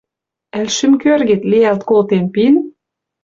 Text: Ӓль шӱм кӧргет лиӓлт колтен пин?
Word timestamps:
Ӓль 0.59 0.71
шӱм 0.75 0.93
кӧргет 1.01 1.41
лиӓлт 1.51 1.81
колтен 1.89 2.25
пин? 2.33 2.55